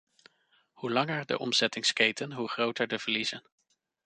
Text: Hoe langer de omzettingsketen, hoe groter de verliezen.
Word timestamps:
Hoe 0.71 0.91
langer 0.91 1.25
de 1.25 1.39
omzettingsketen, 1.39 2.33
hoe 2.33 2.49
groter 2.49 2.87
de 2.87 2.99
verliezen. 2.99 3.43